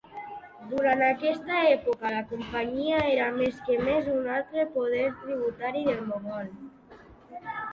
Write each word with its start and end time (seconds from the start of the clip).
Durant 0.69 1.01
aquesta 1.07 1.59
època 1.73 2.13
la 2.13 2.23
Companyia 2.31 3.03
era 3.09 3.27
més 3.35 3.61
que 3.67 3.77
més 3.83 4.09
un 4.15 4.25
altre 4.39 4.67
poder 4.79 5.05
tributari 5.21 5.85
del 5.91 6.01
mogol. 6.09 6.51